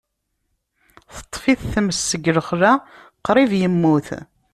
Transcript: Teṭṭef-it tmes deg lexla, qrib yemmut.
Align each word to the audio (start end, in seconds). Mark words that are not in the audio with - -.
Teṭṭef-it 1.15 1.61
tmes 1.73 2.01
deg 2.11 2.25
lexla, 2.37 2.73
qrib 3.25 3.51
yemmut. 3.61 4.07